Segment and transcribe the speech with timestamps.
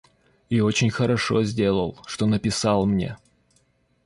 [0.49, 3.17] И очень хорошо сделал, что написал мне.